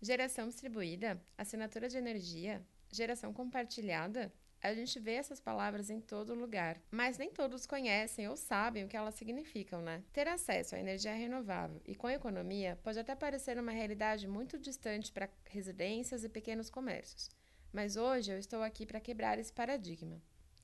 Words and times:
Geração 0.00 0.46
distribuída, 0.46 1.20
assinatura 1.36 1.88
de 1.88 1.98
energia, 1.98 2.64
geração 2.88 3.32
compartilhada. 3.32 4.32
A 4.62 4.72
gente 4.72 4.98
vê 5.00 5.14
essas 5.14 5.40
palavras 5.40 5.90
em 5.90 6.00
todo 6.00 6.36
lugar, 6.36 6.80
mas 6.88 7.18
nem 7.18 7.32
todos 7.32 7.66
conhecem 7.66 8.28
ou 8.28 8.36
sabem 8.36 8.84
o 8.84 8.88
que 8.88 8.96
elas 8.96 9.16
significam, 9.16 9.82
né? 9.82 10.04
Ter 10.12 10.28
acesso 10.28 10.76
à 10.76 10.78
energia 10.78 11.12
renovável 11.14 11.80
e 11.84 11.96
com 11.96 12.08
economia 12.08 12.78
pode 12.82 12.98
até 12.98 13.16
parecer 13.16 13.58
uma 13.58 13.72
realidade 13.72 14.28
muito 14.28 14.56
distante 14.56 15.10
para 15.10 15.28
residências 15.46 16.22
e 16.22 16.28
pequenos 16.28 16.70
comércios, 16.70 17.28
mas 17.72 17.96
hoje 17.96 18.30
eu 18.30 18.38
estou 18.38 18.62
aqui 18.62 18.86
para 18.86 19.00
quebrar 19.00 19.36
esse 19.36 19.52
paradigma. 19.52 20.22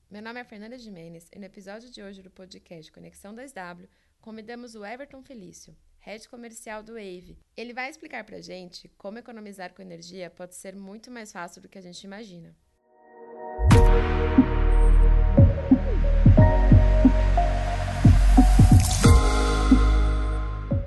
Meu 0.09 0.21
nome 0.21 0.39
é 0.39 0.45
Fernanda 0.45 0.77
Jimenez 0.77 1.29
e 1.33 1.39
no 1.39 1.45
episódio 1.45 1.91
de 1.91 2.01
hoje 2.01 2.21
do 2.21 2.31
podcast 2.31 2.89
Conexão 2.89 3.35
2W 3.35 3.89
convidamos 4.21 4.75
o 4.75 4.85
Everton 4.85 5.21
Felício, 5.21 5.75
head 6.05 6.29
comercial 6.29 6.83
do 6.83 6.93
Wave. 6.93 7.35
Ele 7.57 7.73
vai 7.73 7.89
explicar 7.89 8.23
para 8.23 8.39
gente 8.39 8.87
como 8.95 9.17
economizar 9.17 9.73
com 9.73 9.81
energia 9.81 10.29
pode 10.29 10.53
ser 10.53 10.75
muito 10.75 11.09
mais 11.09 11.31
fácil 11.31 11.63
do 11.63 11.67
que 11.67 11.79
a 11.79 11.81
gente 11.81 12.03
imagina. 12.03 12.55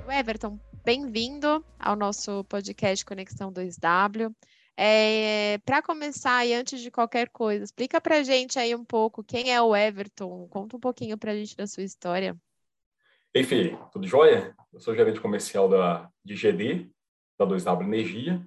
Everton, 0.09 0.59
bem-vindo 0.83 1.63
ao 1.77 1.95
nosso 1.95 2.43
podcast 2.45 3.05
Conexão 3.05 3.51
2W. 3.53 4.33
É, 4.75 5.57
para 5.65 5.81
começar, 5.81 6.45
e 6.45 6.53
antes 6.53 6.81
de 6.81 6.89
qualquer 6.89 7.29
coisa, 7.29 7.63
explica 7.65 7.99
para 8.01 8.23
gente 8.23 8.57
aí 8.57 8.73
um 8.73 8.83
pouco 8.83 9.23
quem 9.23 9.53
é 9.53 9.61
o 9.61 9.75
Everton, 9.75 10.47
conta 10.49 10.77
um 10.77 10.79
pouquinho 10.79 11.17
para 11.17 11.31
a 11.31 11.35
gente 11.35 11.55
da 11.55 11.67
sua 11.67 11.83
história. 11.83 12.37
Ei, 13.31 13.43
Fê, 13.43 13.77
tudo 13.91 14.07
jóia? 14.07 14.55
Eu 14.73 14.79
sou 14.79 14.95
gerente 14.95 15.21
comercial 15.21 15.69
da, 15.69 16.09
de 16.25 16.33
GD, 16.33 16.89
da 17.37 17.45
2W 17.45 17.83
Energia, 17.83 18.43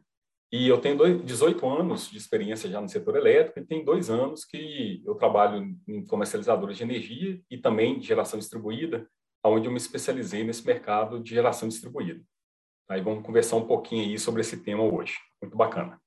e 0.51 0.67
eu 0.67 0.81
tenho 0.81 0.97
dois, 0.97 1.25
18 1.25 1.67
anos 1.69 2.11
de 2.11 2.19
experiência 2.19 2.69
já 2.69 2.81
no 2.81 2.89
setor 2.89 3.15
elétrico 3.17 3.61
e 3.61 3.65
tem 3.65 3.85
dois 3.85 4.11
anos 4.11 4.45
que 4.45 5.01
eu 5.07 5.15
trabalho 5.15 5.73
em 5.87 6.05
comercializadora 6.05 6.75
de 6.75 6.83
energia 6.83 7.41
e 7.49 7.57
também 7.57 7.99
de 8.01 8.07
geração 8.09 8.39
distribuída, 8.39 9.09
onde 9.45 9.69
eu 9.69 9.73
me 9.73 9.79
especializei 9.79 10.43
nesse 10.43 10.67
mercado 10.67 11.23
de 11.23 11.31
geração 11.31 11.69
distribuída. 11.69 12.21
Aí 12.91 13.01
vamos 13.01 13.25
conversar 13.25 13.57
um 13.57 13.67
pouquinho 13.67 14.03
aí 14.05 14.19
sobre 14.19 14.41
esse 14.41 14.65
tema 14.65 14.83
hoje. 14.83 15.15
Muito 15.41 15.57
bacana. 15.57 15.99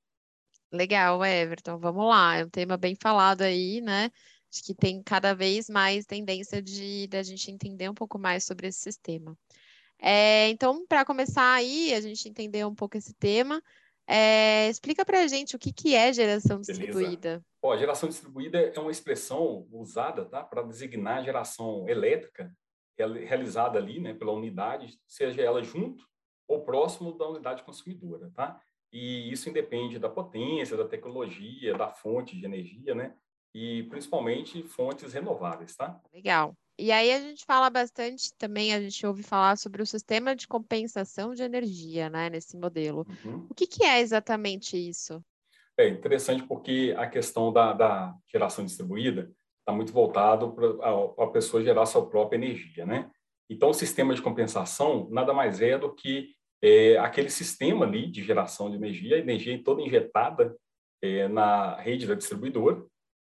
Legal, 0.70 1.24
Everton. 1.24 1.78
Vamos 1.78 2.06
lá. 2.06 2.36
É 2.36 2.44
um 2.44 2.50
tema 2.50 2.76
bem 2.76 2.94
falado 2.94 3.40
aí, 3.40 3.80
né? 3.80 4.10
Acho 4.56 4.64
que 4.64 4.74
tem 4.74 5.02
cada 5.02 5.34
vez 5.34 5.68
mais 5.68 6.06
tendência 6.06 6.62
de, 6.62 7.06
de 7.06 7.16
a 7.16 7.22
gente 7.22 7.50
entender 7.50 7.90
um 7.90 7.94
pouco 7.94 8.18
mais 8.18 8.44
sobre 8.44 8.68
esse 8.68 8.78
sistema. 8.78 9.36
É, 9.98 10.48
então, 10.48 10.86
para 10.86 11.04
começar 11.04 11.52
aí, 11.52 11.92
a 11.92 12.00
gente 12.00 12.26
entender 12.26 12.64
um 12.64 12.74
pouco 12.74 12.96
esse 12.96 13.12
tema, 13.14 13.62
é, 14.06 14.70
explica 14.70 15.04
para 15.04 15.20
a 15.20 15.26
gente 15.26 15.54
o 15.54 15.58
que, 15.58 15.72
que 15.72 15.94
é 15.94 16.10
geração 16.10 16.58
distribuída. 16.60 17.44
Ó, 17.62 17.76
geração 17.76 18.08
distribuída 18.08 18.58
é 18.58 18.80
uma 18.80 18.90
expressão 18.90 19.66
usada 19.70 20.24
tá, 20.24 20.42
para 20.42 20.62
designar 20.62 21.18
a 21.18 21.22
geração 21.22 21.86
elétrica 21.86 22.50
realizada 22.96 23.78
ali 23.78 24.00
né, 24.00 24.14
pela 24.14 24.32
unidade, 24.32 24.98
seja 25.06 25.42
ela 25.42 25.62
junto 25.62 26.02
ou 26.48 26.64
próximo 26.64 27.12
da 27.12 27.28
unidade 27.28 27.62
consumidora. 27.62 28.30
Tá? 28.34 28.58
E 28.90 29.30
isso 29.30 29.50
independe 29.50 29.98
da 29.98 30.08
potência, 30.08 30.78
da 30.78 30.88
tecnologia, 30.88 31.76
da 31.76 31.90
fonte 31.90 32.38
de 32.38 32.46
energia, 32.46 32.94
né? 32.94 33.14
E 33.58 33.84
principalmente 33.84 34.62
fontes 34.64 35.14
renováveis, 35.14 35.74
tá? 35.74 35.98
Legal. 36.12 36.54
E 36.78 36.92
aí 36.92 37.10
a 37.10 37.18
gente 37.18 37.42
fala 37.46 37.70
bastante 37.70 38.30
também, 38.36 38.74
a 38.74 38.78
gente 38.82 39.06
ouve 39.06 39.22
falar 39.22 39.56
sobre 39.56 39.80
o 39.80 39.86
sistema 39.86 40.36
de 40.36 40.46
compensação 40.46 41.32
de 41.32 41.42
energia, 41.42 42.10
né, 42.10 42.28
nesse 42.28 42.54
modelo. 42.54 43.06
Uhum. 43.24 43.46
O 43.48 43.54
que, 43.54 43.66
que, 43.66 43.82
é 43.82 44.00
exatamente 44.00 44.76
isso? 44.76 45.24
É 45.78 45.88
interessante 45.88 46.42
porque 46.42 46.94
a 46.98 47.06
questão 47.06 47.50
da, 47.50 47.72
da 47.72 48.14
geração 48.30 48.62
distribuída 48.62 49.32
está 49.60 49.72
muito 49.72 49.90
voltado 49.90 50.52
para 50.52 51.24
a 51.24 51.26
pessoa 51.28 51.62
gerar 51.62 51.86
sua 51.86 52.06
própria 52.06 52.36
energia, 52.36 52.84
né? 52.84 53.10
Então, 53.48 53.70
o 53.70 53.74
sistema 53.74 54.14
de 54.14 54.20
compensação 54.20 55.08
nada 55.10 55.32
mais 55.32 55.62
é 55.62 55.78
do 55.78 55.94
que 55.94 56.34
é, 56.60 56.98
aquele 56.98 57.30
sistema 57.30 57.86
ali 57.86 58.06
de 58.10 58.22
geração 58.22 58.68
de 58.68 58.76
energia, 58.76 59.16
a 59.16 59.20
energia 59.20 59.58
toda 59.64 59.80
injetada 59.80 60.54
é, 61.02 61.26
na 61.26 61.74
rede 61.76 62.06
da 62.06 62.14
distribuidora, 62.14 62.84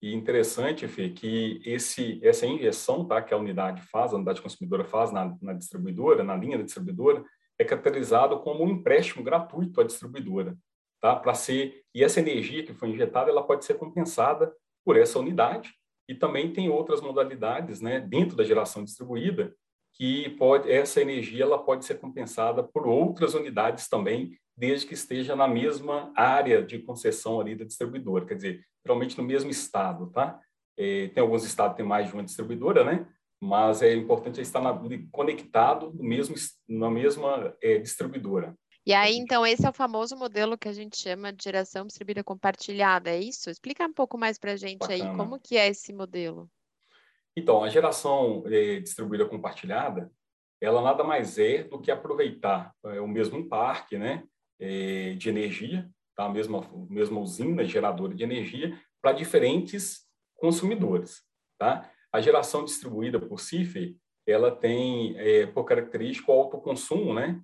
e 0.01 0.15
interessante, 0.15 0.87
Fê, 0.87 1.09
que 1.09 1.61
esse, 1.63 2.19
essa 2.23 2.47
injeção 2.47 3.05
tá, 3.05 3.21
que 3.21 3.33
a 3.33 3.37
unidade 3.37 3.83
faz, 3.83 4.11
a 4.11 4.15
unidade 4.15 4.41
consumidora 4.41 4.83
faz 4.83 5.11
na, 5.11 5.37
na 5.39 5.53
distribuidora, 5.53 6.23
na 6.23 6.35
linha 6.35 6.57
da 6.57 6.63
distribuidora, 6.63 7.23
é 7.59 7.63
caracterizado 7.63 8.39
como 8.39 8.63
um 8.63 8.69
empréstimo 8.69 9.23
gratuito 9.23 9.79
à 9.79 9.83
distribuidora. 9.83 10.57
Tá? 10.99 11.15
Para 11.15 11.35
ser 11.35 11.83
e 11.93 12.03
essa 12.03 12.19
energia 12.19 12.63
que 12.63 12.73
foi 12.73 12.89
injetada, 12.89 13.29
ela 13.29 13.43
pode 13.43 13.63
ser 13.63 13.75
compensada 13.75 14.51
por 14.83 14.97
essa 14.97 15.19
unidade 15.19 15.71
e 16.09 16.15
também 16.15 16.51
tem 16.51 16.69
outras 16.69 16.99
modalidades, 16.99 17.79
né, 17.79 17.99
dentro 17.99 18.35
da 18.35 18.43
geração 18.43 18.83
distribuída, 18.83 19.55
que 19.93 20.29
pode 20.31 20.71
essa 20.71 21.01
energia 21.01 21.43
ela 21.43 21.59
pode 21.59 21.85
ser 21.85 21.99
compensada 21.99 22.63
por 22.63 22.87
outras 22.87 23.35
unidades 23.35 23.87
também 23.87 24.31
desde 24.61 24.85
que 24.85 24.93
esteja 24.93 25.35
na 25.35 25.47
mesma 25.47 26.13
área 26.15 26.61
de 26.61 26.77
concessão 26.77 27.41
ali 27.41 27.55
da 27.55 27.65
distribuidora, 27.65 28.27
quer 28.27 28.35
dizer, 28.35 28.63
geralmente 28.85 29.17
no 29.17 29.23
mesmo 29.23 29.49
estado, 29.49 30.11
tá? 30.11 30.39
É, 30.77 31.07
tem 31.07 31.19
alguns 31.19 31.43
estados 31.43 31.73
que 31.73 31.77
tem 31.77 31.85
mais 31.85 32.07
de 32.07 32.13
uma 32.13 32.23
distribuidora, 32.23 32.83
né? 32.83 33.07
Mas 33.41 33.81
é 33.81 33.95
importante 33.95 34.39
estar 34.39 34.61
na, 34.61 34.71
conectado 35.11 35.91
no 35.91 36.03
mesmo, 36.03 36.35
na 36.69 36.91
mesma 36.91 37.57
é, 37.59 37.79
distribuidora. 37.79 38.55
E 38.85 38.93
aí, 38.93 39.15
então, 39.15 39.43
esse 39.43 39.65
é 39.65 39.69
o 39.69 39.73
famoso 39.73 40.15
modelo 40.15 40.55
que 40.55 40.69
a 40.69 40.73
gente 40.73 40.95
chama 40.95 41.33
de 41.33 41.43
geração 41.43 41.87
distribuída 41.87 42.23
compartilhada, 42.23 43.09
é 43.09 43.19
isso? 43.19 43.49
Explica 43.49 43.83
um 43.87 43.93
pouco 43.93 44.15
mais 44.15 44.37
para 44.37 44.51
a 44.51 44.55
gente 44.55 44.77
Bacana. 44.77 45.09
aí, 45.11 45.17
como 45.17 45.39
que 45.39 45.57
é 45.57 45.69
esse 45.69 45.91
modelo? 45.91 46.47
Então, 47.35 47.63
a 47.63 47.69
geração 47.69 48.43
é, 48.45 48.79
distribuída 48.79 49.25
compartilhada, 49.25 50.11
ela 50.61 50.83
nada 50.83 51.03
mais 51.03 51.39
é 51.39 51.63
do 51.63 51.81
que 51.81 51.89
aproveitar 51.89 52.75
é, 52.85 53.01
o 53.01 53.07
mesmo 53.07 53.49
parque, 53.49 53.97
né? 53.97 54.23
É, 54.61 55.13
de 55.17 55.27
energia, 55.27 55.89
tá? 56.15 56.25
a 56.25 56.29
mesma, 56.29 56.61
mesma 56.89 57.19
usina 57.19 57.65
geradora 57.65 58.13
de 58.13 58.23
energia, 58.23 58.79
para 59.01 59.11
diferentes 59.11 60.05
consumidores. 60.35 61.23
Tá? 61.57 61.89
A 62.13 62.21
geração 62.21 62.63
distribuída 62.63 63.19
por 63.19 63.39
CIF, 63.39 63.97
ela 64.27 64.51
tem 64.51 65.17
é, 65.17 65.47
por 65.47 65.63
característica 65.63 66.31
o 66.31 66.35
autoconsumo, 66.35 67.13
né? 67.13 67.41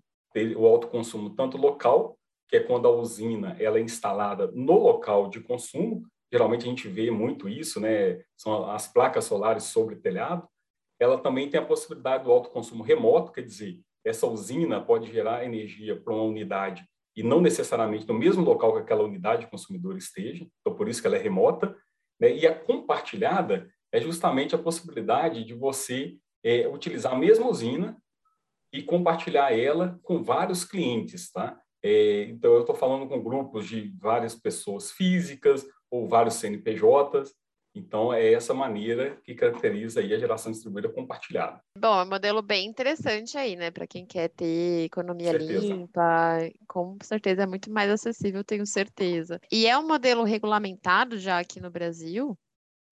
o 0.55 0.67
autoconsumo 0.67 1.31
tanto 1.31 1.57
local, 1.57 2.17
que 2.47 2.57
é 2.57 2.59
quando 2.59 2.87
a 2.87 2.91
usina 2.91 3.57
ela 3.59 3.79
é 3.79 3.81
instalada 3.81 4.51
no 4.53 4.77
local 4.77 5.29
de 5.29 5.41
consumo, 5.41 6.03
geralmente 6.31 6.65
a 6.65 6.69
gente 6.69 6.87
vê 6.87 7.09
muito 7.09 7.49
isso, 7.49 7.79
né? 7.79 8.21
são 8.37 8.69
as 8.69 8.87
placas 8.87 9.25
solares 9.25 9.63
sobre 9.63 9.95
telhado, 9.95 10.47
ela 10.99 11.17
também 11.17 11.49
tem 11.49 11.59
a 11.59 11.65
possibilidade 11.65 12.23
do 12.23 12.31
autoconsumo 12.31 12.83
remoto, 12.83 13.31
quer 13.31 13.41
dizer, 13.41 13.79
essa 14.05 14.27
usina 14.27 14.81
pode 14.81 15.11
gerar 15.11 15.43
energia 15.43 15.99
para 15.99 16.13
uma 16.13 16.23
unidade 16.23 16.87
e 17.17 17.23
não 17.23 17.41
necessariamente 17.41 18.07
no 18.07 18.13
mesmo 18.13 18.43
local 18.43 18.73
que 18.73 18.79
aquela 18.79 19.03
unidade 19.03 19.47
consumidora 19.47 19.97
esteja, 19.97 20.47
então 20.61 20.75
por 20.75 20.87
isso 20.87 21.01
que 21.01 21.07
ela 21.07 21.15
é 21.15 21.19
remota, 21.19 21.75
né? 22.19 22.31
e 22.31 22.45
a 22.45 22.53
compartilhada 22.53 23.67
é 23.91 23.99
justamente 23.99 24.53
a 24.53 24.59
possibilidade 24.59 25.43
de 25.43 25.55
você 25.55 26.15
é, 26.43 26.67
utilizar 26.67 27.13
a 27.13 27.17
mesma 27.17 27.49
usina 27.49 27.97
e 28.71 28.83
compartilhar 28.83 29.51
ela 29.51 29.99
com 30.03 30.21
vários 30.21 30.63
clientes, 30.63 31.31
tá? 31.31 31.59
É, 31.81 32.25
então 32.25 32.53
eu 32.53 32.61
estou 32.61 32.75
falando 32.75 33.07
com 33.07 33.23
grupos 33.23 33.67
de 33.67 33.91
várias 33.97 34.35
pessoas 34.35 34.91
físicas 34.91 35.65
ou 35.89 36.07
vários 36.07 36.35
CNPJs, 36.35 37.33
então, 37.77 38.11
é 38.11 38.33
essa 38.33 38.53
maneira 38.53 39.17
que 39.23 39.35
caracteriza 39.35 39.99
aí 39.99 40.13
a 40.13 40.17
geração 40.17 40.51
distribuída 40.51 40.89
compartilhada. 40.89 41.61
Bom, 41.77 41.99
é 41.99 42.03
um 42.03 42.09
modelo 42.09 42.41
bem 42.41 42.65
interessante 42.65 43.37
aí, 43.37 43.55
né? 43.55 43.69
Para 43.69 43.85
quem 43.85 44.05
quer 44.05 44.29
ter 44.29 44.85
economia 44.85 45.31
limpa, 45.33 46.39
com 46.67 46.97
certeza 47.03 47.43
é 47.43 47.45
muito 47.45 47.71
mais 47.71 47.89
acessível, 47.89 48.43
tenho 48.43 48.65
certeza. 48.65 49.39
E 49.51 49.67
é 49.67 49.77
um 49.77 49.87
modelo 49.87 50.23
regulamentado 50.23 51.17
já 51.17 51.39
aqui 51.39 51.59
no 51.59 51.69
Brasil? 51.69 52.37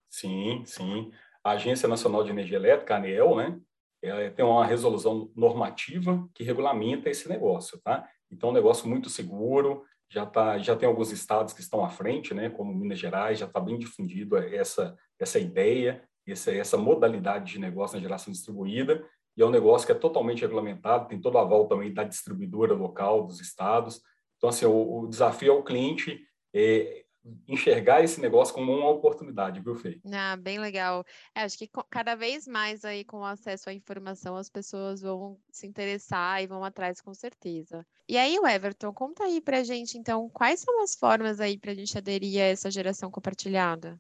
Sim, 0.10 0.64
sim. 0.66 1.12
A 1.44 1.52
Agência 1.52 1.90
Nacional 1.90 2.24
de 2.24 2.30
Energia 2.30 2.58
Elétrica, 2.58 2.94
a 2.94 2.98
ANEEL, 2.98 3.36
né? 3.36 3.60
Ela 4.02 4.30
tem 4.30 4.46
uma 4.46 4.66
resolução 4.66 5.32
normativa 5.36 6.30
que 6.34 6.44
regulamenta 6.44 7.10
esse 7.10 7.28
negócio, 7.28 7.80
tá? 7.84 8.08
Então, 8.32 8.50
é 8.50 8.52
um 8.52 8.56
negócio 8.56 8.88
muito 8.88 9.10
seguro, 9.10 9.84
já 10.16 10.26
tá, 10.26 10.58
já 10.58 10.78
tem 10.78 10.88
alguns 10.88 11.12
estados 11.12 11.52
que 11.52 11.60
estão 11.60 11.84
à 11.84 11.90
frente, 11.90 12.34
né, 12.34 12.50
como 12.50 12.74
Minas 12.74 12.98
Gerais, 12.98 13.38
já 13.38 13.46
está 13.46 13.60
bem 13.60 13.78
difundido 13.78 14.38
essa 14.38 14.98
essa 15.20 15.38
ideia, 15.38 16.02
essa 16.26 16.52
essa 16.54 16.78
modalidade 16.78 17.52
de 17.52 17.60
negócio 17.60 17.98
na 17.98 18.02
geração 18.02 18.32
distribuída, 18.32 19.06
e 19.36 19.42
é 19.42 19.46
um 19.46 19.50
negócio 19.52 19.86
que 19.86 19.92
é 19.92 19.96
totalmente 19.96 20.40
regulamentado, 20.42 21.10
tem 21.10 21.20
todo 21.20 21.36
o 21.36 21.38
aval 21.38 21.68
também 21.68 21.94
da 21.94 22.06
distribuidora 22.06 22.74
local 22.74 23.28
dos 23.28 23.42
estados. 23.42 24.02
Então, 24.38 24.48
assim, 24.48 24.66
o, 24.66 25.02
o 25.02 25.08
desafio 25.08 25.52
é 25.52 25.56
o 25.56 25.64
cliente 25.64 26.26
é, 26.54 27.04
enxergar 27.46 28.02
esse 28.02 28.22
negócio 28.22 28.54
como 28.54 28.72
uma 28.72 28.90
oportunidade, 28.90 29.60
viu, 29.60 29.76
Fê? 29.76 30.00
Ah, 30.14 30.38
bem 30.38 30.60
legal. 30.60 31.04
É, 31.36 31.42
acho 31.42 31.58
que 31.58 31.70
cada 31.90 32.16
vez 32.16 32.48
mais 32.48 32.86
aí 32.86 33.04
com 33.04 33.26
acesso 33.26 33.70
à 33.70 33.74
informação 33.74 34.38
as 34.38 34.50
pessoas 34.50 35.02
vão 35.02 35.38
se 35.52 35.68
interessar 35.68 36.42
e 36.42 36.48
vão 36.48 36.64
atrás 36.64 37.02
com 37.02 37.14
certeza. 37.14 37.86
E 38.08 38.18
aí, 38.18 38.36
Everton, 38.36 38.94
conta 38.94 39.24
aí 39.24 39.42
pra 39.42 39.64
gente, 39.64 39.98
então, 39.98 40.30
quais 40.30 40.60
são 40.60 40.84
as 40.84 40.94
formas 40.96 41.40
aí 41.40 41.58
para 41.58 41.72
a 41.72 41.76
gente 41.76 41.98
aderir 41.98 42.40
a 42.40 42.46
essa 42.46 42.70
geração 42.70 43.10
compartilhada? 43.10 44.00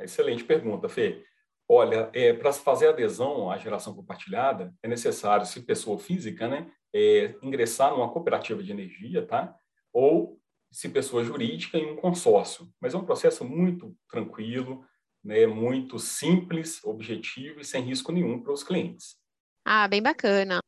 Excelente 0.00 0.44
pergunta, 0.44 0.88
Fê. 0.88 1.24
Olha, 1.68 2.10
é, 2.14 2.32
para 2.32 2.52
fazer 2.52 2.88
adesão 2.88 3.50
à 3.50 3.58
geração 3.58 3.92
compartilhada, 3.92 4.72
é 4.82 4.88
necessário, 4.88 5.44
se 5.44 5.60
pessoa 5.62 5.98
física, 5.98 6.46
né, 6.46 6.70
é, 6.94 7.34
ingressar 7.42 7.90
numa 7.90 8.10
cooperativa 8.10 8.62
de 8.62 8.70
energia, 8.70 9.26
tá? 9.26 9.54
Ou, 9.92 10.40
se 10.70 10.88
pessoa 10.88 11.24
jurídica, 11.24 11.76
em 11.76 11.90
um 11.90 11.96
consórcio. 11.96 12.72
Mas 12.80 12.94
é 12.94 12.96
um 12.96 13.04
processo 13.04 13.44
muito 13.44 13.96
tranquilo, 14.08 14.86
né, 15.24 15.46
muito 15.46 15.98
simples, 15.98 16.82
objetivo 16.84 17.60
e 17.60 17.64
sem 17.64 17.82
risco 17.82 18.12
nenhum 18.12 18.40
para 18.40 18.52
os 18.52 18.62
clientes. 18.62 19.16
Ah, 19.64 19.88
bem 19.88 20.00
bacana. 20.00 20.60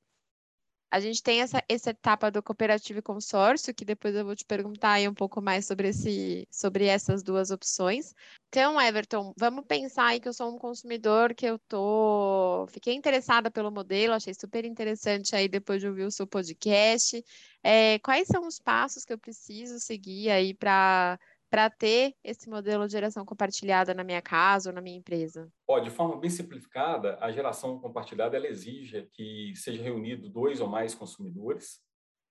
A 0.90 0.98
gente 0.98 1.22
tem 1.22 1.40
essa, 1.40 1.62
essa 1.68 1.90
etapa 1.90 2.30
do 2.30 2.42
cooperativo 2.42 2.98
e 2.98 3.02
consórcio, 3.02 3.72
que 3.72 3.84
depois 3.84 4.14
eu 4.14 4.24
vou 4.24 4.34
te 4.34 4.44
perguntar 4.44 4.92
aí 4.92 5.08
um 5.08 5.14
pouco 5.14 5.40
mais 5.40 5.64
sobre, 5.66 5.88
esse, 5.88 6.48
sobre 6.50 6.86
essas 6.86 7.22
duas 7.22 7.50
opções. 7.50 8.12
Então, 8.48 8.80
Everton, 8.80 9.32
vamos 9.38 9.64
pensar 9.66 10.06
aí 10.06 10.20
que 10.20 10.28
eu 10.28 10.32
sou 10.32 10.52
um 10.52 10.58
consumidor 10.58 11.32
que 11.34 11.46
eu 11.46 11.58
tô. 11.60 12.66
Fiquei 12.72 12.94
interessada 12.94 13.50
pelo 13.52 13.70
modelo, 13.70 14.14
achei 14.14 14.34
super 14.34 14.64
interessante 14.64 15.36
aí 15.36 15.48
depois 15.48 15.80
de 15.80 15.86
ouvir 15.86 16.02
o 16.04 16.10
seu 16.10 16.26
podcast. 16.26 17.24
É, 17.62 18.00
quais 18.00 18.26
são 18.26 18.46
os 18.46 18.58
passos 18.58 19.04
que 19.04 19.12
eu 19.12 19.18
preciso 19.18 19.78
seguir 19.78 20.30
aí 20.30 20.52
para 20.54 21.20
para 21.50 21.68
ter 21.68 22.14
esse 22.22 22.48
modelo 22.48 22.86
de 22.86 22.92
geração 22.92 23.24
compartilhada 23.24 23.92
na 23.92 24.04
minha 24.04 24.22
casa 24.22 24.70
ou 24.70 24.74
na 24.74 24.80
minha 24.80 24.96
empresa? 24.96 25.52
Ó, 25.66 25.80
de 25.80 25.90
forma 25.90 26.16
bem 26.16 26.30
simplificada, 26.30 27.18
a 27.20 27.32
geração 27.32 27.80
compartilhada 27.80 28.36
ela 28.36 28.46
exige 28.46 29.08
que 29.12 29.52
seja 29.56 29.82
reunido 29.82 30.28
dois 30.28 30.60
ou 30.60 30.68
mais 30.68 30.94
consumidores. 30.94 31.80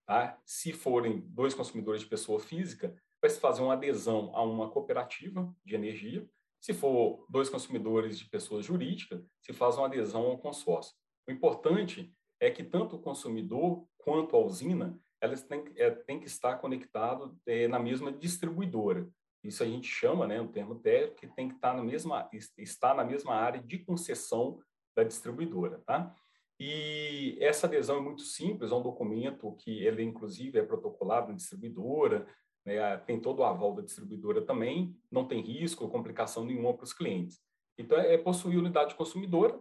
Tá? 0.08 0.40
Se 0.46 0.72
forem 0.72 1.20
dois 1.28 1.54
consumidores 1.54 2.02
de 2.02 2.08
pessoa 2.08 2.40
física, 2.40 2.96
vai 3.22 3.30
se 3.30 3.40
fazer 3.40 3.62
uma 3.62 3.74
adesão 3.74 4.32
a 4.34 4.42
uma 4.42 4.72
cooperativa 4.72 5.54
de 5.66 5.76
energia. 5.76 6.28
Se 6.62 6.74
for 6.74 7.26
dois 7.30 7.50
consumidores 7.50 8.18
de 8.18 8.26
pessoa 8.26 8.62
jurídica, 8.62 9.22
se 9.42 9.52
faz 9.52 9.78
uma 9.78 9.88
adesão 9.88 10.26
a 10.28 10.34
um 10.34 10.38
consórcio. 10.38 10.96
O 11.28 11.32
importante 11.32 12.14
é 12.40 12.50
que 12.50 12.64
tanto 12.64 12.96
o 12.96 13.02
consumidor 13.02 13.86
quanto 13.98 14.36
a 14.36 14.40
usina 14.40 14.98
elas 15.22 15.44
têm, 15.44 15.64
é, 15.76 15.92
têm 15.92 16.20
que 16.20 16.28
estar 16.28 16.56
conectados 16.58 17.32
é, 17.46 17.68
na 17.68 17.80
mesma 17.80 18.12
distribuidora. 18.12 19.08
Isso 19.44 19.64
a 19.64 19.66
gente 19.66 19.88
chama, 19.88 20.28
né, 20.28 20.40
um 20.42 20.48
termo 20.48 20.76
técnico, 20.76 21.16
que 21.16 21.28
tem 21.28 21.48
que 21.48 21.56
estar 21.56 21.74
na 21.74 21.84
mesma, 21.84 22.30
estar 22.58 22.94
na 22.94 23.04
mesma 23.04 23.36
área 23.36 23.62
de 23.62 23.80
concessão 23.80 24.60
da 24.96 25.04
distribuidora, 25.04 25.82
tá? 25.86 26.14
E 26.60 27.38
essa 27.40 27.68
adesão 27.68 27.98
é 27.98 28.02
muito 28.02 28.22
simples, 28.22 28.72
é 28.72 28.76
um 28.76 28.82
documento 28.82 29.56
que 29.60 29.82
ele, 29.86 30.04
inclusive, 30.04 30.60
é 30.60 30.64
protocolado 30.64 31.30
na 31.30 31.36
distribuidora, 31.36 32.28
né, 32.66 32.98
tem 32.98 33.20
todo 33.20 33.40
o 33.40 33.46
aval 33.46 33.74
da 33.74 33.82
distribuidora 33.82 34.42
também, 34.42 34.94
não 35.10 35.26
tem 35.26 35.42
risco, 35.42 35.88
complicação 35.88 36.44
nenhuma 36.44 36.74
para 36.74 36.84
os 36.84 36.92
clientes. 36.92 37.40
Então, 37.78 37.98
é 37.98 38.18
possuir 38.18 38.58
unidade 38.58 38.94
consumidora, 38.96 39.58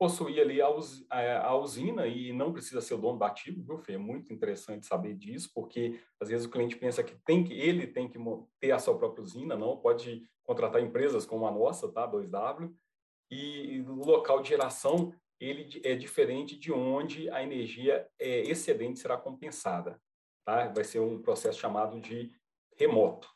possuir 0.00 0.40
ali 0.40 0.62
a, 0.62 1.54
usina 1.56 2.06
e 2.06 2.32
não 2.32 2.54
precisa 2.54 2.80
ser 2.80 2.94
o 2.94 2.98
dono 2.98 3.18
do 3.18 3.24
ativo, 3.24 3.62
viu, 3.62 3.76
Fê? 3.76 3.92
É 3.92 3.98
muito 3.98 4.32
interessante 4.32 4.86
saber 4.86 5.14
disso, 5.14 5.50
porque 5.54 6.00
às 6.18 6.30
vezes 6.30 6.46
o 6.46 6.50
cliente 6.50 6.74
pensa 6.74 7.04
que 7.04 7.14
tem 7.16 7.44
que 7.44 7.52
ele 7.52 7.86
tem 7.86 8.08
que 8.08 8.18
ter 8.58 8.72
a 8.72 8.78
sua 8.78 8.96
própria 8.96 9.22
usina, 9.22 9.58
não, 9.58 9.76
pode 9.76 10.22
contratar 10.42 10.80
empresas 10.80 11.26
como 11.26 11.46
a 11.46 11.50
nossa, 11.50 11.86
tá, 11.92 12.10
2W, 12.10 12.74
e 13.30 13.82
o 13.82 13.96
local 13.96 14.40
de 14.40 14.48
geração 14.48 15.12
ele 15.38 15.68
é 15.84 15.94
diferente 15.94 16.58
de 16.58 16.72
onde 16.72 17.28
a 17.28 17.42
energia 17.42 18.08
é 18.18 18.40
excedente 18.40 19.00
será 19.00 19.18
compensada, 19.18 20.00
tá? 20.46 20.66
Vai 20.68 20.84
ser 20.84 21.00
um 21.00 21.20
processo 21.20 21.60
chamado 21.60 22.00
de 22.00 22.32
remoto. 22.74 23.28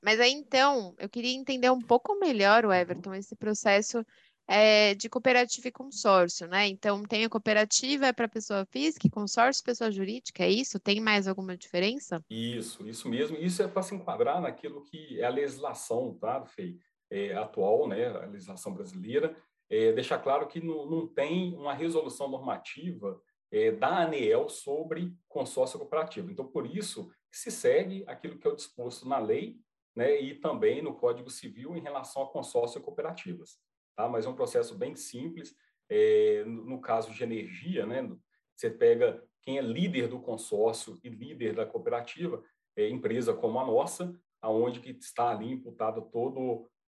Mas 0.00 0.20
aí 0.20 0.30
então, 0.30 0.94
eu 0.96 1.08
queria 1.08 1.34
entender 1.34 1.70
um 1.70 1.80
pouco 1.80 2.16
melhor, 2.20 2.64
o 2.64 2.72
Everton, 2.72 3.14
esse 3.14 3.34
processo 3.34 4.06
é, 4.46 4.94
de 4.94 5.08
cooperativa 5.08 5.68
e 5.68 5.72
consórcio, 5.72 6.46
né? 6.46 6.66
Então, 6.68 7.02
tem 7.02 7.24
a 7.24 7.30
cooperativa 7.30 8.06
é 8.06 8.12
para 8.12 8.28
pessoa 8.28 8.66
física 8.66 9.06
e 9.06 9.10
consórcio 9.10 9.64
pessoa 9.64 9.90
jurídica, 9.90 10.44
é 10.44 10.50
isso? 10.50 10.78
Tem 10.78 11.00
mais 11.00 11.26
alguma 11.26 11.56
diferença? 11.56 12.22
Isso, 12.28 12.86
isso 12.86 13.08
mesmo. 13.08 13.36
Isso 13.36 13.62
é 13.62 13.68
para 13.68 13.82
se 13.82 13.94
enquadrar 13.94 14.40
naquilo 14.40 14.82
que 14.84 15.20
é 15.20 15.24
a 15.24 15.30
legislação, 15.30 16.14
tá, 16.20 16.44
Fei? 16.44 16.78
É, 17.10 17.34
atual, 17.34 17.86
né, 17.86 18.08
a 18.08 18.26
legislação 18.26 18.74
brasileira, 18.74 19.36
é, 19.70 19.92
deixar 19.92 20.18
claro 20.18 20.46
que 20.46 20.60
não, 20.60 20.86
não 20.86 21.06
tem 21.06 21.54
uma 21.54 21.72
resolução 21.72 22.28
normativa 22.28 23.20
é, 23.52 23.70
da 23.70 24.02
ANEEL 24.02 24.48
sobre 24.48 25.14
consórcio 25.28 25.78
cooperativo. 25.78 26.30
Então, 26.30 26.46
por 26.46 26.66
isso, 26.66 27.10
se 27.30 27.50
segue 27.50 28.04
aquilo 28.06 28.38
que 28.38 28.46
é 28.46 28.50
o 28.50 28.56
disposto 28.56 29.08
na 29.08 29.18
lei 29.18 29.56
né, 29.94 30.20
e 30.20 30.34
também 30.34 30.82
no 30.82 30.94
Código 30.94 31.30
Civil 31.30 31.76
em 31.76 31.80
relação 31.80 32.22
a 32.22 32.28
consórcio 32.28 32.80
cooperativas 32.80 33.58
tá? 33.96 34.08
mas 34.08 34.26
é 34.26 34.28
um 34.28 34.34
processo 34.34 34.76
bem 34.76 34.94
simples. 34.94 35.54
É, 35.88 36.44
no, 36.46 36.64
no, 36.64 36.80
caso 36.80 37.12
de 37.12 37.22
energia, 37.22 37.84
né, 37.84 38.10
você 38.56 38.70
pega 38.70 39.22
quem 39.42 39.58
é 39.58 39.62
líder 39.62 40.08
do 40.08 40.18
consórcio 40.18 40.98
e 41.04 41.08
líder 41.08 41.54
da 41.54 41.66
cooperativa, 41.66 42.42
é, 42.76 42.88
empresa 42.88 43.34
como 43.34 43.58
a 43.58 43.66
nossa, 43.66 44.14
aonde 44.40 44.80
que 44.80 44.90
está 44.90 45.30
ali 45.30 45.52
imputada 45.52 46.00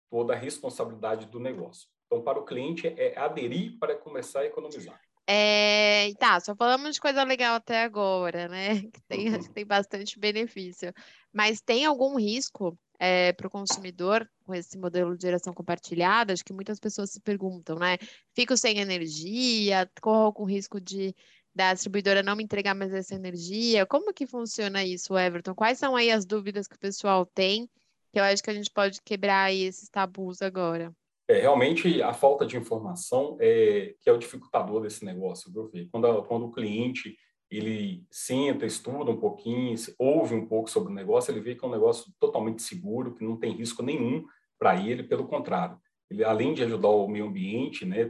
toda 0.09 0.33
a 0.33 0.37
responsabilidade 0.37 1.25
do 1.25 1.39
negócio. 1.39 1.87
Então, 2.05 2.23
para 2.23 2.39
o 2.39 2.45
cliente, 2.45 2.87
é 2.87 3.17
aderir 3.17 3.77
para 3.79 3.95
começar 3.95 4.41
a 4.41 4.45
economizar. 4.45 4.99
É, 5.25 6.11
tá, 6.19 6.39
só 6.39 6.53
falamos 6.55 6.95
de 6.95 7.01
coisa 7.01 7.23
legal 7.23 7.55
até 7.55 7.83
agora, 7.83 8.47
né? 8.47 8.81
Que 8.91 9.01
tem, 9.07 9.33
uhum. 9.33 9.53
tem 9.53 9.65
bastante 9.65 10.19
benefício. 10.19 10.93
Mas 11.33 11.61
tem 11.61 11.85
algum 11.85 12.17
risco 12.17 12.77
é, 13.03 13.33
para 13.33 13.47
o 13.47 13.49
consumidor 13.49 14.25
com 14.45 14.55
esse 14.55 14.77
modelo 14.77 15.17
de 15.17 15.23
geração 15.23 15.53
compartilhada? 15.53 16.31
Acho 16.31 16.45
que 16.45 16.53
muitas 16.53 16.79
pessoas 16.79 17.11
se 17.11 17.19
perguntam, 17.19 17.77
né? 17.77 17.97
Fico 18.33 18.55
sem 18.55 18.79
energia, 18.79 19.91
corro 20.01 20.23
algum 20.23 20.45
risco 20.45 20.79
de 20.79 21.13
da 21.53 21.73
distribuidora 21.73 22.23
não 22.23 22.35
me 22.35 22.43
entregar 22.43 22.73
mais 22.73 22.93
essa 22.93 23.13
energia? 23.13 23.85
Como 23.85 24.13
que 24.13 24.25
funciona 24.25 24.83
isso, 24.83 25.15
Everton? 25.17 25.53
Quais 25.53 25.77
são 25.77 25.95
aí 25.95 26.09
as 26.09 26.25
dúvidas 26.25 26.65
que 26.65 26.75
o 26.75 26.79
pessoal 26.79 27.25
tem? 27.25 27.69
Que 28.11 28.19
eu 28.19 28.23
acho 28.23 28.41
que 28.41 28.49
a 28.49 28.53
gente 28.53 28.71
pode 28.71 29.01
quebrar 29.03 29.43
aí 29.43 29.63
esses 29.63 29.89
tabus 29.89 30.41
agora. 30.41 30.91
É, 31.27 31.41
realmente, 31.41 32.01
a 32.01 32.13
falta 32.13 32.45
de 32.45 32.57
informação 32.57 33.37
é 33.39 33.93
que 33.99 34.09
é 34.09 34.13
o 34.13 34.17
dificultador 34.17 34.81
desse 34.81 35.05
negócio, 35.05 35.51
viu? 35.51 35.69
Quando, 35.91 36.23
quando 36.23 36.45
o 36.45 36.51
cliente 36.51 37.15
ele 37.57 38.05
senta, 38.09 38.65
estuda 38.65 39.11
um 39.11 39.17
pouquinho, 39.17 39.75
ouve 39.97 40.33
um 40.33 40.45
pouco 40.45 40.69
sobre 40.69 40.91
o 40.91 40.95
negócio, 40.95 41.31
ele 41.31 41.41
vê 41.41 41.55
que 41.55 41.63
é 41.63 41.67
um 41.67 41.71
negócio 41.71 42.11
totalmente 42.19 42.61
seguro, 42.61 43.13
que 43.13 43.23
não 43.23 43.37
tem 43.37 43.53
risco 43.53 43.83
nenhum 43.83 44.25
para 44.57 44.75
ele, 44.75 45.03
pelo 45.03 45.27
contrário. 45.27 45.77
Ele, 46.09 46.23
além 46.23 46.53
de 46.53 46.63
ajudar 46.63 46.89
o 46.89 47.07
meio 47.07 47.25
ambiente, 47.25 47.85
né, 47.85 48.09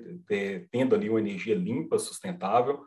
tendo 0.71 0.95
ali 0.95 1.09
uma 1.09 1.19
energia 1.19 1.55
limpa, 1.55 1.97
sustentável, 1.97 2.81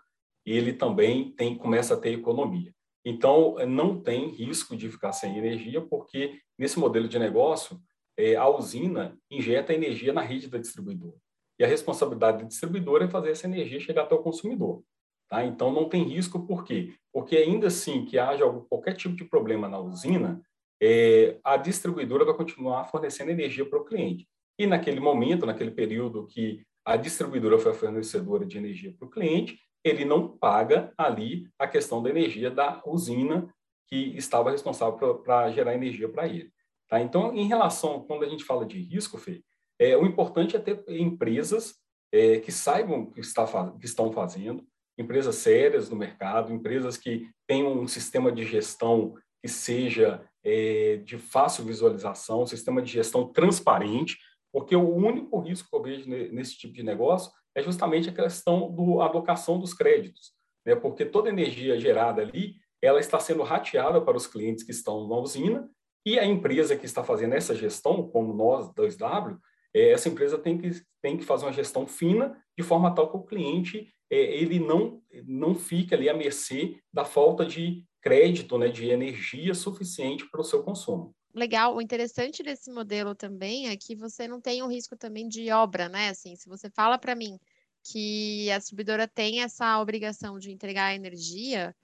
ele 0.44 0.72
também 0.72 1.32
tem, 1.32 1.56
começa 1.56 1.94
a 1.94 1.96
ter 1.96 2.12
economia. 2.12 2.72
Então, 3.04 3.56
não 3.66 4.00
tem 4.00 4.28
risco 4.28 4.76
de 4.76 4.88
ficar 4.88 5.12
sem 5.12 5.36
energia, 5.36 5.80
porque 5.80 6.40
nesse 6.58 6.78
modelo 6.78 7.08
de 7.08 7.18
negócio, 7.18 7.80
é, 8.16 8.34
a 8.34 8.48
usina 8.48 9.16
injeta 9.30 9.74
energia 9.74 10.12
na 10.12 10.22
rede 10.22 10.48
da 10.48 10.58
distribuidora. 10.58 11.16
E 11.58 11.64
a 11.64 11.68
responsabilidade 11.68 12.38
da 12.38 12.48
distribuidora 12.48 13.04
é 13.04 13.08
fazer 13.08 13.30
essa 13.30 13.46
energia 13.46 13.80
chegar 13.80 14.02
até 14.02 14.14
o 14.14 14.22
consumidor. 14.22 14.82
Tá? 15.28 15.44
Então, 15.44 15.72
não 15.72 15.88
tem 15.88 16.04
risco, 16.04 16.46
por 16.46 16.64
quê? 16.64 16.94
Porque 17.12 17.36
ainda 17.36 17.66
assim 17.66 18.04
que 18.04 18.18
haja 18.18 18.44
algum, 18.44 18.60
qualquer 18.60 18.94
tipo 18.94 19.16
de 19.16 19.24
problema 19.24 19.68
na 19.68 19.78
usina, 19.78 20.40
é, 20.80 21.38
a 21.42 21.56
distribuidora 21.56 22.24
vai 22.24 22.34
continuar 22.34 22.84
fornecendo 22.84 23.30
energia 23.30 23.68
para 23.68 23.78
o 23.78 23.84
cliente. 23.84 24.28
E 24.58 24.66
naquele 24.66 25.00
momento, 25.00 25.46
naquele 25.46 25.70
período 25.70 26.26
que 26.26 26.62
a 26.84 26.96
distribuidora 26.96 27.58
foi 27.58 27.72
a 27.72 27.74
fornecedora 27.74 28.46
de 28.46 28.56
energia 28.56 28.94
para 28.96 29.06
o 29.06 29.10
cliente, 29.10 29.58
ele 29.82 30.04
não 30.04 30.36
paga 30.36 30.92
ali 30.96 31.48
a 31.58 31.66
questão 31.66 32.02
da 32.02 32.10
energia 32.10 32.50
da 32.50 32.82
usina 32.86 33.52
que 33.88 34.16
estava 34.16 34.50
responsável 34.50 35.16
para 35.18 35.50
gerar 35.50 35.74
energia 35.74 36.08
para 36.08 36.26
ele. 36.26 36.50
Tá? 36.88 37.00
Então, 37.00 37.34
em 37.34 37.46
relação, 37.46 38.04
quando 38.04 38.24
a 38.24 38.28
gente 38.28 38.44
fala 38.44 38.64
de 38.64 38.80
risco, 38.80 39.18
Fê, 39.18 39.42
é, 39.78 39.96
o 39.96 40.06
importante 40.06 40.56
é 40.56 40.58
ter 40.58 40.82
empresas 40.88 41.74
é, 42.12 42.38
que 42.38 42.50
saibam 42.50 43.02
o 43.02 43.10
que, 43.10 43.20
está, 43.20 43.46
que 43.72 43.84
estão 43.84 44.12
fazendo, 44.12 44.64
empresas 44.98 45.36
sérias 45.36 45.90
no 45.90 45.96
mercado, 45.96 46.52
empresas 46.52 46.96
que 46.96 47.28
tenham 47.46 47.72
um 47.72 47.86
sistema 47.86 48.32
de 48.32 48.44
gestão 48.44 49.14
que 49.42 49.48
seja 49.48 50.24
é, 50.44 50.96
de 51.04 51.18
fácil 51.18 51.64
visualização, 51.64 52.42
um 52.42 52.46
sistema 52.46 52.80
de 52.80 52.92
gestão 52.92 53.30
transparente, 53.32 54.18
porque 54.52 54.74
o 54.74 54.94
único 54.94 55.38
risco 55.40 55.68
que 55.68 55.76
eu 55.76 55.82
vejo 55.82 56.08
nesse 56.08 56.56
tipo 56.56 56.72
de 56.72 56.82
negócio 56.82 57.30
é 57.54 57.62
justamente 57.62 58.08
a 58.08 58.12
questão 58.12 58.74
da 58.74 59.04
alocação 59.04 59.58
dos 59.58 59.74
créditos, 59.74 60.32
né? 60.64 60.74
porque 60.74 61.04
toda 61.04 61.28
energia 61.28 61.78
gerada 61.78 62.22
ali, 62.22 62.56
ela 62.82 63.00
está 63.00 63.18
sendo 63.18 63.42
rateada 63.42 64.00
para 64.00 64.16
os 64.16 64.26
clientes 64.26 64.62
que 64.62 64.70
estão 64.70 65.08
na 65.08 65.16
usina 65.16 65.68
e 66.04 66.18
a 66.18 66.24
empresa 66.24 66.76
que 66.76 66.86
está 66.86 67.02
fazendo 67.02 67.34
essa 67.34 67.54
gestão, 67.54 68.08
como 68.08 68.32
nós, 68.32 68.68
2W, 68.74 69.36
é, 69.36 69.40
essa 69.78 70.08
empresa 70.08 70.38
tem 70.38 70.58
que, 70.58 70.70
tem 71.02 71.16
que 71.16 71.24
fazer 71.24 71.44
uma 71.46 71.52
gestão 71.52 71.86
fina, 71.86 72.36
de 72.56 72.64
forma 72.64 72.94
tal 72.94 73.10
que 73.10 73.16
o 73.16 73.22
cliente 73.22 73.92
é, 74.10 74.16
ele 74.16 74.58
não, 74.58 75.02
não 75.26 75.54
fique 75.54 75.94
ali 75.94 76.08
à 76.08 76.14
mercê 76.14 76.78
da 76.92 77.04
falta 77.04 77.44
de 77.44 77.84
crédito 78.00 78.56
né, 78.56 78.68
de 78.68 78.88
energia 78.88 79.54
suficiente 79.54 80.28
para 80.30 80.40
o 80.40 80.44
seu 80.44 80.62
consumo. 80.62 81.14
Legal, 81.34 81.76
o 81.76 81.82
interessante 81.82 82.42
desse 82.42 82.72
modelo 82.72 83.14
também 83.14 83.68
é 83.68 83.76
que 83.76 83.94
você 83.94 84.26
não 84.26 84.40
tem 84.40 84.62
o 84.62 84.68
risco 84.68 84.96
também 84.96 85.28
de 85.28 85.50
obra, 85.50 85.88
né? 85.88 86.08
Assim, 86.08 86.34
se 86.34 86.48
você 86.48 86.70
fala 86.70 86.96
para 86.96 87.14
mim 87.14 87.38
que 87.84 88.50
a 88.50 88.58
distribuidora 88.58 89.06
tem 89.06 89.42
essa 89.42 89.78
obrigação 89.80 90.38
de 90.38 90.50
entregar 90.50 90.94
energia, 90.94 91.74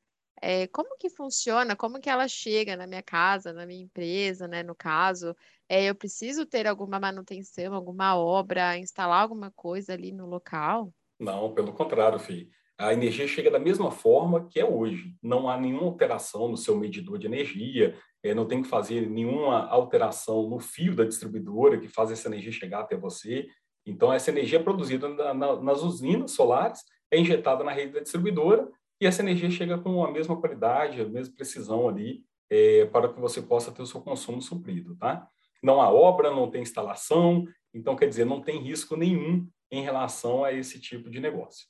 é, 0.43 0.67
como 0.67 0.97
que 0.99 1.09
funciona? 1.09 1.77
Como 1.77 2.01
que 2.01 2.11
ela 2.11 2.27
chega 2.27 2.77
na 2.77 2.85
minha 2.85 3.03
casa, 3.03 3.53
na 3.53 3.65
minha 3.65 3.85
empresa, 3.85 4.49
né? 4.49 4.65
No 4.65 4.75
caso, 4.75 5.37
é, 5.69 5.85
eu 5.85 5.95
preciso 5.95 6.45
ter 6.45 6.67
alguma 6.67 6.99
manutenção, 6.99 7.73
alguma 7.73 8.17
obra, 8.17 8.77
instalar 8.77 9.23
alguma 9.23 9.53
coisa 9.53 9.93
ali 9.93 10.11
no 10.11 10.27
local? 10.27 10.93
Não, 11.19 11.55
pelo 11.55 11.73
contrário, 11.73 12.19
Fih. 12.19 12.51
A 12.77 12.93
energia 12.93 13.29
chega 13.29 13.53
da 13.53 13.61
mesma 13.61 13.93
forma 13.93 14.49
que 14.49 14.59
é 14.59 14.65
hoje. 14.65 15.15
Não 15.23 15.49
há 15.49 15.57
nenhuma 15.57 15.87
alteração 15.87 16.49
no 16.49 16.57
seu 16.57 16.77
medidor 16.77 17.19
de 17.19 17.29
energia, 17.29 17.97
é, 18.21 18.35
não 18.35 18.45
tem 18.45 18.63
que 18.63 18.69
fazer 18.69 19.09
nenhuma 19.09 19.69
alteração 19.69 20.49
no 20.49 20.59
fio 20.59 20.97
da 20.97 21.05
distribuidora 21.05 21.79
que 21.79 21.87
faz 21.87 22.11
essa 22.11 22.27
energia 22.27 22.51
chegar 22.51 22.81
até 22.81 22.97
você. 22.97 23.47
Então, 23.87 24.13
essa 24.13 24.31
energia 24.31 24.59
é 24.59 24.63
produzida 24.63 25.09
na, 25.09 25.33
na, 25.33 25.63
nas 25.63 25.83
usinas 25.83 26.33
solares, 26.33 26.81
é 27.13 27.19
injetada 27.19 27.63
na 27.63 27.71
rede 27.71 27.93
da 27.93 28.01
distribuidora 28.01 28.69
e 29.03 29.07
essa 29.07 29.23
energia 29.23 29.51
chega 29.51 29.79
com 29.79 30.05
a 30.05 30.11
mesma 30.11 30.41
qualidade, 30.41 31.01
a 31.01 31.09
mesma 31.09 31.35
precisão 31.35 31.89
ali, 31.89 32.25
é, 32.49 32.87
para 32.87 33.13
que 33.13 33.21
você 33.21 33.43
possa 33.43 33.73
ter 33.73 33.83
o 33.83 33.87
seu 33.87 34.01
consumo 34.01 34.41
suprido, 34.41 34.97
tá? 34.97 35.29
não 35.63 35.81
há 35.81 35.91
obra, 35.91 36.31
não 36.31 36.51
tem 36.51 36.63
instalação, 36.63 37.45
então 37.73 37.95
quer 37.95 38.09
dizer, 38.09 38.25
não 38.25 38.43
tem 38.43 38.61
risco 38.61 38.97
nenhum 38.97 39.49
em 39.71 39.83
relação 39.83 40.45
a 40.45 40.53
esse 40.53 40.81
tipo 40.81 41.09
de 41.09 41.21
negócio. 41.21 41.67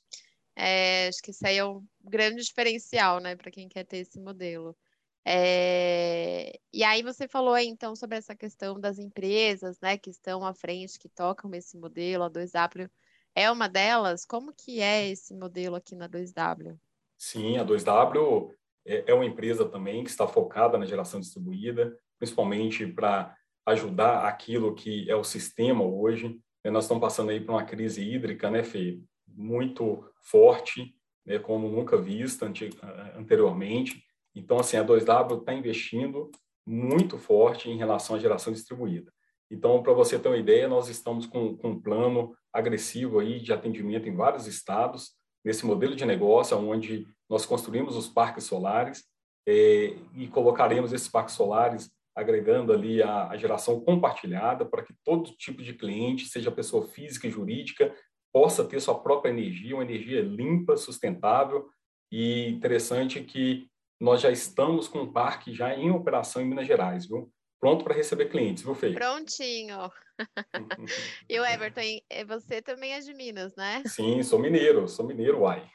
É, 0.55 1.07
acho 1.07 1.21
que 1.21 1.31
isso 1.31 1.45
aí 1.45 1.57
é 1.57 1.65
um 1.65 1.85
grande 2.03 2.43
diferencial, 2.43 3.19
né, 3.19 3.35
para 3.35 3.51
quem 3.51 3.69
quer 3.69 3.85
ter 3.85 3.97
esse 3.97 4.19
modelo. 4.19 4.75
É... 5.25 6.59
E 6.73 6.83
aí 6.83 7.01
você 7.01 7.27
falou 7.27 7.57
então 7.57 7.95
sobre 7.95 8.17
essa 8.17 8.35
questão 8.35 8.79
das 8.79 8.99
empresas, 8.99 9.79
né, 9.79 9.97
que 9.97 10.09
estão 10.09 10.45
à 10.45 10.53
frente, 10.53 10.99
que 10.99 11.07
tocam 11.07 11.53
esse 11.53 11.77
modelo, 11.77 12.23
a 12.23 12.29
2W 12.29 12.89
é 13.35 13.49
uma 13.49 13.67
delas. 13.67 14.25
Como 14.25 14.53
que 14.53 14.81
é 14.81 15.07
esse 15.09 15.33
modelo 15.33 15.75
aqui 15.75 15.95
na 15.95 16.09
2W? 16.09 16.77
Sim, 17.25 17.57
a 17.57 17.63
2W 17.63 18.49
é, 18.85 19.05
é 19.07 19.13
uma 19.13 19.25
empresa 19.25 19.63
também 19.63 20.03
que 20.03 20.09
está 20.09 20.27
focada 20.27 20.77
na 20.77 20.85
geração 20.85 21.21
distribuída, 21.21 21.97
principalmente 22.19 22.85
para 22.85 23.33
ajudar 23.65 24.27
aquilo 24.27 24.75
que 24.75 25.09
é 25.09 25.15
o 25.15 25.23
sistema 25.23 25.85
hoje. 25.85 26.37
Né? 26.61 26.69
Nós 26.69 26.83
estamos 26.83 26.99
passando 26.99 27.29
aí 27.29 27.39
por 27.39 27.53
uma 27.53 27.63
crise 27.63 28.03
hídrica, 28.03 28.51
né, 28.51 28.61
Fê? 28.61 28.99
Muito 29.25 30.05
forte, 30.21 30.93
né, 31.25 31.39
como 31.39 31.69
nunca 31.69 31.95
vista 31.95 32.51
anteriormente. 33.17 34.03
Então, 34.35 34.59
assim, 34.59 34.75
a 34.75 34.83
2W 34.83 35.39
está 35.39 35.53
investindo 35.53 36.29
muito 36.67 37.17
forte 37.17 37.69
em 37.69 37.77
relação 37.77 38.17
à 38.17 38.19
geração 38.19 38.51
distribuída. 38.51 39.09
Então, 39.49 39.81
para 39.81 39.93
você 39.93 40.19
ter 40.19 40.27
uma 40.27 40.37
ideia, 40.37 40.67
nós 40.67 40.89
estamos 40.89 41.25
com, 41.25 41.55
com, 41.55 41.69
um 41.69 41.81
plano 41.81 42.35
agressivo 42.51 43.19
aí 43.19 43.39
de 43.39 43.53
atendimento 43.53 44.09
em 44.09 44.15
vários 44.15 44.45
estados, 44.45 45.13
nesse 45.43 45.65
modelo 45.65 45.95
de 45.95 46.05
negócio, 46.05 46.57
onde 46.57 47.07
nós 47.29 47.45
construímos 47.45 47.95
os 47.95 48.07
parques 48.07 48.45
solares 48.45 49.03
eh, 49.47 49.95
e 50.15 50.27
colocaremos 50.27 50.93
esses 50.93 51.07
parques 51.07 51.35
solares 51.35 51.91
agregando 52.15 52.71
ali 52.71 53.01
a, 53.01 53.29
a 53.29 53.37
geração 53.37 53.79
compartilhada 53.79 54.65
para 54.65 54.83
que 54.83 54.93
todo 55.03 55.35
tipo 55.35 55.61
de 55.63 55.73
cliente, 55.73 56.27
seja 56.27 56.51
pessoa 56.51 56.87
física 56.87 57.27
e 57.27 57.31
jurídica, 57.31 57.93
possa 58.31 58.63
ter 58.63 58.79
sua 58.79 58.99
própria 58.99 59.31
energia, 59.31 59.75
uma 59.75 59.83
energia 59.83 60.21
limpa, 60.21 60.77
sustentável 60.77 61.67
e 62.11 62.49
interessante 62.49 63.21
que 63.23 63.67
nós 63.99 64.21
já 64.21 64.31
estamos 64.31 64.87
com 64.87 64.99
um 64.99 65.11
parque 65.11 65.53
já 65.53 65.75
em 65.75 65.91
operação 65.91 66.41
em 66.41 66.45
Minas 66.45 66.67
Gerais, 66.67 67.07
viu? 67.07 67.31
Pronto 67.63 67.85
para 67.85 67.95
receber 67.95 68.25
clientes, 68.25 68.61
viu, 68.61 68.75
Fê? 68.75 68.91
Prontinho. 68.91 69.89
e 71.29 71.39
o 71.39 71.45
Everton, 71.45 71.81
você 72.27 72.61
também 72.61 72.91
é 72.91 72.99
de 72.99 73.13
Minas, 73.13 73.55
né? 73.55 73.81
Sim, 73.85 74.21
sou 74.21 74.37
mineiro, 74.37 74.85
sou 74.85 75.07
mineiro, 75.07 75.39
uai. 75.39 75.65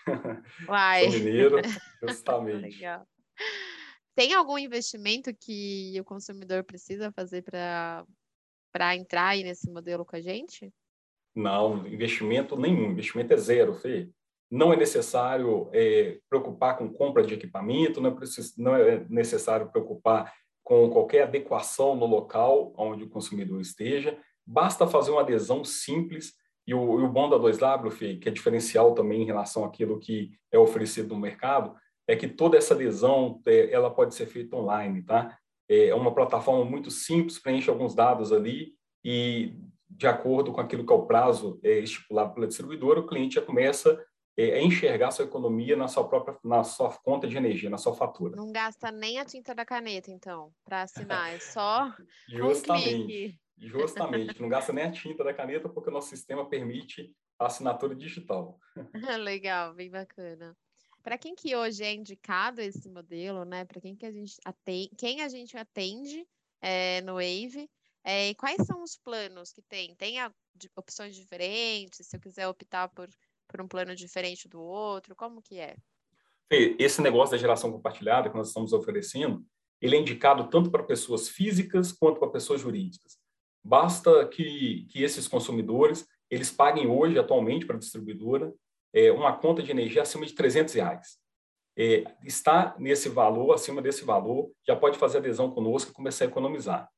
Uai. 0.68 1.04
sou 1.04 1.18
mineiro, 1.18 1.56
justamente. 2.06 2.76
Legal. 2.76 3.08
Tem 4.14 4.34
algum 4.34 4.58
investimento 4.58 5.34
que 5.34 5.96
o 5.98 6.04
consumidor 6.04 6.62
precisa 6.62 7.10
fazer 7.10 7.42
para 7.42 8.04
entrar 8.94 9.28
aí 9.28 9.42
nesse 9.42 9.70
modelo 9.70 10.04
com 10.04 10.14
a 10.14 10.20
gente? 10.20 10.70
Não, 11.34 11.86
investimento 11.86 12.54
nenhum, 12.54 12.90
investimento 12.90 13.32
é 13.32 13.36
zero, 13.38 13.72
Fê. 13.72 14.10
Não 14.50 14.74
é 14.74 14.76
necessário 14.76 15.70
é, 15.72 16.18
preocupar 16.28 16.76
com 16.76 16.92
compra 16.92 17.22
de 17.22 17.32
equipamento, 17.32 17.98
não 17.98 18.10
é, 18.10 18.16
não 18.58 18.76
é 18.76 19.06
necessário 19.08 19.70
preocupar 19.70 20.30
com 20.68 20.90
qualquer 20.90 21.22
adequação 21.22 21.96
no 21.96 22.04
local 22.04 22.74
onde 22.76 23.02
o 23.02 23.08
consumidor 23.08 23.58
esteja. 23.58 24.18
Basta 24.46 24.86
fazer 24.86 25.10
uma 25.10 25.22
adesão 25.22 25.64
simples 25.64 26.34
e 26.66 26.74
o, 26.74 27.00
e 27.00 27.04
o 27.04 27.08
bom 27.08 27.26
da 27.26 27.38
2W, 27.38 27.90
Fê, 27.90 28.16
que 28.16 28.28
é 28.28 28.32
diferencial 28.32 28.92
também 28.92 29.22
em 29.22 29.24
relação 29.24 29.64
àquilo 29.64 29.98
que 29.98 30.30
é 30.52 30.58
oferecido 30.58 31.14
no 31.14 31.20
mercado, 31.20 31.74
é 32.06 32.14
que 32.14 32.28
toda 32.28 32.58
essa 32.58 32.74
adesão 32.74 33.40
é, 33.46 33.72
ela 33.72 33.90
pode 33.90 34.14
ser 34.14 34.26
feita 34.26 34.56
online, 34.56 35.00
tá? 35.02 35.38
É 35.66 35.94
uma 35.94 36.14
plataforma 36.14 36.66
muito 36.66 36.90
simples, 36.90 37.38
preenche 37.38 37.70
alguns 37.70 37.94
dados 37.94 38.30
ali 38.30 38.74
e, 39.02 39.54
de 39.88 40.06
acordo 40.06 40.52
com 40.52 40.60
aquilo 40.60 40.84
que 40.84 40.92
é 40.92 40.96
o 40.96 41.06
prazo 41.06 41.58
é, 41.62 41.78
estipulado 41.78 42.34
pela 42.34 42.46
distribuidora, 42.46 43.00
o 43.00 43.06
cliente 43.06 43.36
já 43.36 43.42
começa 43.42 43.98
é, 44.38 44.54
a 44.54 44.62
enxergar 44.62 45.10
sua 45.10 45.24
economia 45.24 45.74
na 45.74 45.88
sua 45.88 46.08
própria, 46.08 46.38
na 46.44 46.62
sua 46.62 46.96
conta 46.98 47.26
de 47.26 47.36
energia, 47.36 47.68
na 47.68 47.76
sua 47.76 47.92
fatura. 47.92 48.36
Não 48.36 48.52
gasta 48.52 48.92
nem 48.92 49.18
a 49.18 49.24
tinta 49.24 49.52
da 49.52 49.64
caneta, 49.64 50.12
então, 50.12 50.52
para 50.64 50.82
assinar, 50.82 51.34
é 51.34 51.40
só 51.40 51.92
justamente, 52.28 53.36
um 53.58 53.68
justamente, 53.68 54.38
não 54.40 54.48
gasta 54.48 54.72
nem 54.72 54.84
a 54.84 54.92
tinta 54.92 55.24
da 55.24 55.34
caneta 55.34 55.68
porque 55.68 55.90
o 55.90 55.92
nosso 55.92 56.08
sistema 56.08 56.48
permite 56.48 57.12
a 57.36 57.46
assinatura 57.46 57.96
digital. 57.96 58.60
Legal, 59.24 59.74
bem 59.74 59.90
bacana. 59.90 60.56
Para 61.02 61.18
quem 61.18 61.34
que 61.34 61.56
hoje 61.56 61.82
é 61.82 61.92
indicado 61.92 62.60
esse 62.60 62.88
modelo, 62.88 63.44
né? 63.44 63.64
Para 63.64 63.80
quem 63.80 63.96
que 63.96 64.06
a 64.06 64.12
gente 64.12 64.36
atende, 64.44 64.90
quem 64.96 65.22
a 65.22 65.28
gente 65.28 65.56
atende 65.56 66.24
é, 66.60 67.00
no 67.00 67.14
Wave, 67.14 67.68
é, 68.04 68.30
e 68.30 68.34
quais 68.36 68.64
são 68.66 68.82
os 68.82 68.96
planos 68.96 69.52
que 69.52 69.62
tem? 69.62 69.94
Tem 69.96 70.20
a, 70.20 70.32
de, 70.54 70.70
opções 70.76 71.14
diferentes? 71.14 72.06
Se 72.06 72.16
eu 72.16 72.20
quiser 72.20 72.46
optar 72.46 72.88
por, 72.88 73.08
por 73.48 73.60
um 73.60 73.66
plano 73.66 73.94
diferente 73.94 74.48
do 74.48 74.60
outro, 74.60 75.16
como 75.16 75.42
que 75.42 75.58
é? 75.58 75.76
Esse 76.50 77.02
negócio 77.02 77.32
da 77.32 77.38
geração 77.38 77.72
compartilhada 77.72 78.30
que 78.30 78.36
nós 78.36 78.48
estamos 78.48 78.72
oferecendo, 78.72 79.44
ele 79.80 79.96
é 79.96 80.00
indicado 80.00 80.48
tanto 80.48 80.70
para 80.70 80.82
pessoas 80.82 81.28
físicas 81.28 81.92
quanto 81.92 82.18
para 82.18 82.30
pessoas 82.30 82.60
jurídicas. 82.60 83.18
Basta 83.62 84.26
que, 84.28 84.86
que 84.90 85.02
esses 85.02 85.28
consumidores 85.28 86.06
eles 86.30 86.50
paguem 86.50 86.86
hoje, 86.86 87.18
atualmente, 87.18 87.66
para 87.66 87.76
a 87.76 87.78
distribuidora, 87.78 88.52
é, 88.92 89.10
uma 89.10 89.36
conta 89.36 89.62
de 89.62 89.70
energia 89.70 90.02
acima 90.02 90.26
de 90.26 90.34
300 90.34 90.74
reais. 90.74 91.18
É, 91.76 92.04
está 92.24 92.74
nesse 92.78 93.08
valor, 93.08 93.52
acima 93.52 93.80
desse 93.80 94.04
valor, 94.04 94.50
já 94.66 94.74
pode 94.74 94.98
fazer 94.98 95.18
adesão 95.18 95.50
conosco 95.50 95.90
e 95.90 95.94
começar 95.94 96.24
a 96.24 96.28
economizar. 96.28 96.88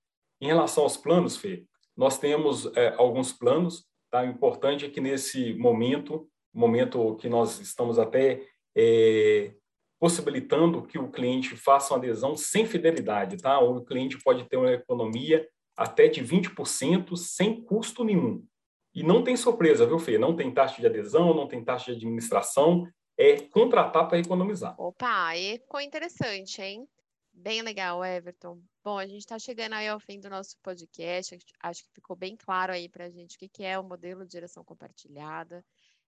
Em 0.40 0.46
relação 0.46 0.84
aos 0.84 0.96
planos, 0.96 1.36
Fê, 1.36 1.64
nós 1.96 2.18
temos 2.18 2.66
é, 2.76 2.94
alguns 2.96 3.32
planos. 3.32 3.86
Tá? 4.10 4.22
O 4.22 4.26
importante 4.26 4.86
é 4.86 4.88
que 4.88 5.00
nesse 5.00 5.54
momento, 5.54 6.28
momento 6.52 7.16
que 7.16 7.28
nós 7.28 7.60
estamos 7.60 7.98
até 7.98 8.46
é, 8.76 9.52
possibilitando 9.98 10.86
que 10.86 10.98
o 10.98 11.10
cliente 11.10 11.56
faça 11.56 11.92
uma 11.92 11.98
adesão 11.98 12.36
sem 12.36 12.66
fidelidade, 12.66 13.36
tá? 13.36 13.60
O 13.60 13.84
cliente 13.84 14.18
pode 14.22 14.48
ter 14.48 14.56
uma 14.56 14.72
economia 14.72 15.46
até 15.76 16.08
de 16.08 16.22
20% 16.22 17.16
sem 17.16 17.62
custo 17.62 18.02
nenhum. 18.04 18.44
E 18.94 19.02
não 19.02 19.22
tem 19.22 19.36
surpresa, 19.36 19.86
viu, 19.86 19.98
Fê? 19.98 20.18
Não 20.18 20.34
tem 20.34 20.52
taxa 20.52 20.80
de 20.80 20.86
adesão, 20.86 21.34
não 21.34 21.46
tem 21.46 21.62
taxa 21.62 21.92
de 21.92 21.98
administração, 21.98 22.88
é 23.16 23.40
contratar 23.40 24.08
para 24.08 24.18
economizar. 24.18 24.74
Opa, 24.80 25.26
aí 25.26 25.58
ficou 25.58 25.80
interessante, 25.80 26.60
hein? 26.60 26.88
Bem 27.32 27.62
legal, 27.62 28.04
Everton. 28.04 28.60
Bom, 28.82 28.98
a 28.98 29.06
gente 29.06 29.20
está 29.20 29.38
chegando 29.38 29.74
aí 29.74 29.86
ao 29.88 30.00
fim 30.00 30.18
do 30.18 30.28
nosso 30.28 30.56
podcast. 30.62 31.38
Acho 31.62 31.84
que 31.84 31.90
ficou 31.94 32.16
bem 32.16 32.36
claro 32.36 32.72
aí 32.72 32.88
para 32.88 33.04
a 33.04 33.10
gente 33.10 33.36
o 33.36 33.38
que 33.38 33.62
é 33.62 33.78
o 33.78 33.84
modelo 33.84 34.26
de 34.26 34.32
geração 34.32 34.64
compartilhada. 34.64 35.64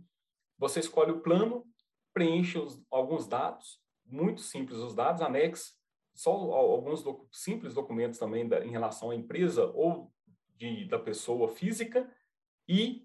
Você 0.58 0.78
escolhe 0.78 1.10
o 1.10 1.20
plano, 1.20 1.66
preenche 2.14 2.56
os, 2.56 2.80
alguns 2.88 3.26
dados, 3.26 3.80
muito 4.06 4.40
simples 4.40 4.78
os 4.78 4.94
dados, 4.94 5.22
anexa 5.22 5.72
só 6.14 6.30
alguns 6.30 7.02
doc 7.02 7.26
simples 7.32 7.74
documentos 7.74 8.18
também 8.18 8.46
da, 8.46 8.64
em 8.64 8.70
relação 8.70 9.10
à 9.10 9.16
empresa 9.16 9.72
ou 9.74 10.12
de, 10.56 10.84
da 10.84 10.98
pessoa 10.98 11.48
física 11.48 12.08
e 12.68 13.04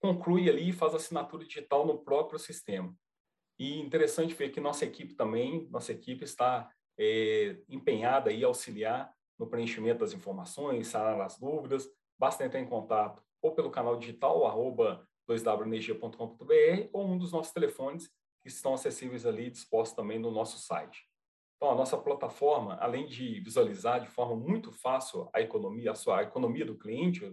conclui 0.00 0.50
ali 0.50 0.68
e 0.68 0.72
faz 0.72 0.94
assinatura 0.94 1.46
digital 1.46 1.86
no 1.86 1.98
próprio 1.98 2.38
sistema. 2.38 2.94
E 3.60 3.78
interessante 3.78 4.32
ver 4.32 4.48
que 4.48 4.58
nossa 4.58 4.86
equipe 4.86 5.12
também, 5.12 5.68
nossa 5.70 5.92
equipe 5.92 6.24
está 6.24 6.72
é, 6.98 7.58
empenhada 7.68 8.32
em 8.32 8.42
auxiliar 8.42 9.14
no 9.38 9.46
preenchimento 9.46 10.00
das 10.00 10.14
informações, 10.14 10.86
sanar 10.86 11.20
as 11.20 11.38
dúvidas. 11.38 11.86
Basta 12.18 12.42
entrar 12.42 12.58
em 12.58 12.66
contato 12.66 13.22
ou 13.42 13.54
pelo 13.54 13.70
canal 13.70 13.98
digital, 13.98 14.46
arroba 14.46 15.06
2wenergia.com.br, 15.28 16.88
ou 16.90 17.06
um 17.06 17.18
dos 17.18 17.32
nossos 17.32 17.52
telefones 17.52 18.10
que 18.42 18.48
estão 18.48 18.72
acessíveis 18.72 19.26
ali, 19.26 19.50
dispostos 19.50 19.94
também 19.94 20.18
no 20.18 20.30
nosso 20.30 20.58
site. 20.58 21.04
Então, 21.56 21.70
a 21.70 21.74
nossa 21.74 21.98
plataforma, 21.98 22.76
além 22.80 23.06
de 23.06 23.40
visualizar 23.40 24.00
de 24.00 24.08
forma 24.08 24.34
muito 24.34 24.72
fácil 24.72 25.28
a 25.34 25.42
economia, 25.42 25.90
a 25.90 25.94
sua 25.94 26.20
a 26.20 26.22
economia 26.22 26.64
do 26.64 26.78
cliente, 26.78 27.30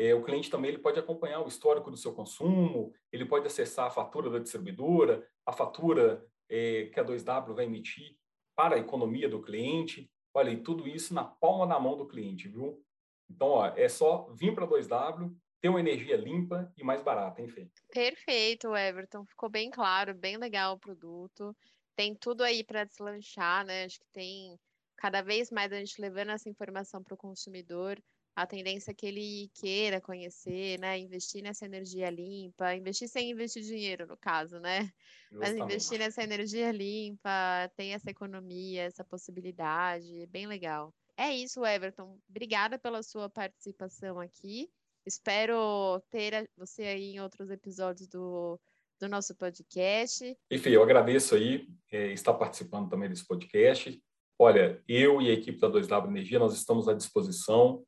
é, 0.00 0.14
o 0.14 0.22
cliente 0.22 0.48
também 0.48 0.70
ele 0.70 0.78
pode 0.78 0.98
acompanhar 0.98 1.42
o 1.42 1.48
histórico 1.48 1.90
do 1.90 1.96
seu 1.96 2.14
consumo, 2.14 2.90
ele 3.12 3.26
pode 3.26 3.46
acessar 3.46 3.86
a 3.86 3.90
fatura 3.90 4.30
da 4.30 4.38
distribuidora, 4.38 5.28
a 5.44 5.52
fatura 5.52 6.26
é, 6.48 6.86
que 6.86 6.98
a 6.98 7.04
2W 7.04 7.54
vai 7.54 7.66
emitir 7.66 8.16
para 8.56 8.76
a 8.76 8.78
economia 8.78 9.28
do 9.28 9.42
cliente. 9.42 10.10
Olha, 10.32 10.48
e 10.48 10.62
tudo 10.62 10.88
isso 10.88 11.12
na 11.12 11.24
palma 11.24 11.66
da 11.66 11.78
mão 11.78 11.98
do 11.98 12.08
cliente, 12.08 12.48
viu? 12.48 12.82
Então, 13.28 13.48
ó, 13.48 13.66
é 13.76 13.90
só 13.90 14.32
vir 14.32 14.54
para 14.54 14.64
a 14.64 14.68
2W, 14.68 15.36
ter 15.60 15.68
uma 15.68 15.80
energia 15.80 16.16
limpa 16.16 16.72
e 16.78 16.82
mais 16.82 17.02
barata, 17.02 17.42
enfim. 17.42 17.70
Perfeito, 17.92 18.74
Everton. 18.74 19.26
Ficou 19.26 19.50
bem 19.50 19.70
claro, 19.70 20.14
bem 20.14 20.38
legal 20.38 20.76
o 20.76 20.80
produto. 20.80 21.54
Tem 21.94 22.14
tudo 22.14 22.42
aí 22.42 22.64
para 22.64 22.84
deslanchar, 22.84 23.66
né? 23.66 23.84
Acho 23.84 24.00
que 24.00 24.08
tem 24.14 24.58
cada 24.96 25.20
vez 25.20 25.50
mais 25.50 25.70
a 25.70 25.76
gente 25.76 26.00
levando 26.00 26.30
essa 26.30 26.48
informação 26.48 27.02
para 27.02 27.14
o 27.14 27.18
consumidor 27.18 28.00
a 28.34 28.46
tendência 28.46 28.94
que 28.94 29.06
ele 29.06 29.50
queira 29.54 30.00
conhecer, 30.00 30.78
né? 30.78 30.98
Investir 30.98 31.42
nessa 31.42 31.64
energia 31.64 32.08
limpa, 32.10 32.74
investir 32.74 33.08
sem 33.08 33.30
investir 33.30 33.62
dinheiro, 33.62 34.06
no 34.06 34.16
caso, 34.16 34.58
né? 34.58 34.90
Mas 35.30 35.54
investir 35.54 35.98
nessa 35.98 36.22
energia 36.22 36.72
limpa, 36.72 37.70
tem 37.76 37.92
essa 37.92 38.10
economia, 38.10 38.82
essa 38.82 39.04
possibilidade, 39.04 40.26
bem 40.28 40.46
legal. 40.46 40.92
É 41.16 41.34
isso, 41.34 41.64
Everton. 41.64 42.18
Obrigada 42.28 42.78
pela 42.78 43.02
sua 43.02 43.28
participação 43.28 44.18
aqui. 44.18 44.70
Espero 45.04 46.00
ter 46.10 46.48
você 46.56 46.82
aí 46.82 47.12
em 47.12 47.20
outros 47.20 47.50
episódios 47.50 48.08
do, 48.08 48.58
do 48.98 49.08
nosso 49.08 49.34
podcast. 49.34 50.36
Enfim, 50.50 50.70
eu 50.70 50.82
agradeço 50.82 51.34
aí 51.34 51.66
é, 51.90 52.12
estar 52.12 52.34
participando 52.34 52.88
também 52.88 53.08
desse 53.08 53.26
podcast. 53.26 54.02
Olha, 54.38 54.82
eu 54.88 55.20
e 55.20 55.30
a 55.30 55.34
equipe 55.34 55.58
da 55.58 55.68
2W 55.68 56.08
Energia, 56.08 56.38
nós 56.38 56.54
estamos 56.54 56.88
à 56.88 56.94
disposição 56.94 57.84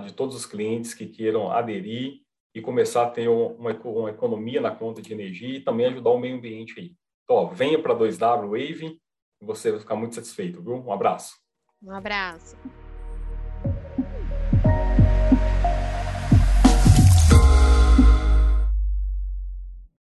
tá, 0.00 0.06
de 0.06 0.12
todos 0.12 0.34
os 0.34 0.46
clientes 0.46 0.94
que 0.94 1.06
queiram 1.06 1.50
aderir 1.50 2.20
e 2.54 2.60
começar 2.60 3.04
a 3.04 3.10
ter 3.10 3.28
uma, 3.28 3.72
uma 3.84 4.10
economia 4.10 4.60
na 4.60 4.70
conta 4.70 5.02
de 5.02 5.12
energia 5.12 5.56
e 5.56 5.60
também 5.60 5.86
ajudar 5.86 6.10
o 6.10 6.18
meio 6.18 6.36
ambiente 6.36 6.78
aí. 6.78 6.92
Então, 7.24 7.36
ó, 7.36 7.46
venha 7.46 7.80
para 7.80 7.94
2W 7.94 8.50
Wave 8.50 9.00
você 9.44 9.70
vai 9.70 9.80
ficar 9.80 9.96
muito 9.96 10.14
satisfeito, 10.14 10.62
viu? 10.62 10.74
Um 10.74 10.92
abraço. 10.92 11.36
Um 11.82 11.92
abraço. 11.92 12.56